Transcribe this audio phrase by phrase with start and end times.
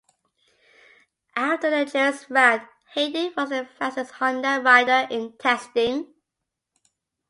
[1.35, 2.63] After the Jerez round,
[2.95, 6.11] Hayden was the fastest Honda rider in testing.